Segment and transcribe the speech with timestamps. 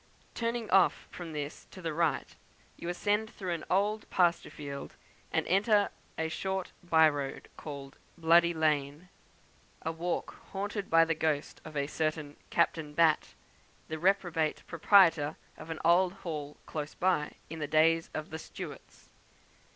[0.33, 2.35] Turning off from this to the right,
[2.75, 4.95] you ascend through an old pasture field,
[5.31, 9.09] and enter a short by road, called the "Bloody Lane"
[9.83, 13.35] a walk haunted by the ghost of a certain Captain Batt,
[13.89, 19.09] the reprobate proprietor of an old hall close by, in the days of the Stuarts.